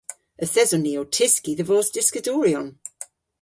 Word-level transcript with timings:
Yth 0.43 0.59
eson 0.63 0.81
ni 0.85 0.93
ow 1.01 1.07
tyski 1.15 1.51
dhe 1.57 1.65
vos 1.69 1.87
dyskadoryon. 1.93 2.69